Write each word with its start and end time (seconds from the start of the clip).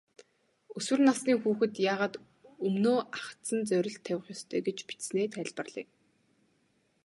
Өсвөр 0.77 0.99
насны 1.07 1.33
хүүхэд 1.41 1.73
яагаад 1.91 2.13
өмнөө 2.67 2.97
ахадсан 3.17 3.59
зорилт 3.69 4.01
тавих 4.05 4.25
ёстой 4.35 4.61
гэж 4.67 4.77
бичсэнээ 4.87 5.27
тайлбарлая. 5.35 5.87